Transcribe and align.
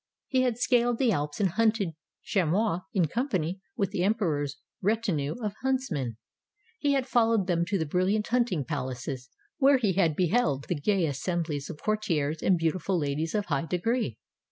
He 0.27 0.41
had 0.41 0.57
scaled 0.57 0.97
the 0.97 1.11
Alps 1.11 1.39
and 1.39 1.49
hunted 1.49 1.91
chamois 2.23 2.79
in 2.91 3.05
company 3.07 3.61
with 3.77 3.91
the 3.91 4.01
Emperor's 4.03 4.57
retinue 4.81 5.35
of 5.43 5.53
huntsmen. 5.61 6.17
He 6.79 6.93
had 6.93 7.05
followed 7.05 7.45
them 7.45 7.65
to 7.65 7.77
the 7.77 7.85
brilliant 7.85 8.25
hunting 8.29 8.65
palaces, 8.65 9.29
where 9.59 9.77
he 9.77 9.93
had 9.93 10.15
beheld 10.15 10.63
the 10.63 10.73
gay 10.81 11.05
as 11.05 11.21
semblies 11.21 11.69
of 11.69 11.77
courtiers 11.79 12.41
and 12.41 12.57
beautiful 12.57 12.97
ladies 12.97 13.35
of 13.35 13.45
high 13.45 13.67
degree. 13.67 14.17